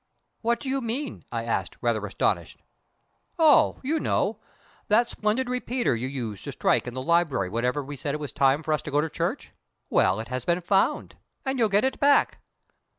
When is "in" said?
6.87-6.95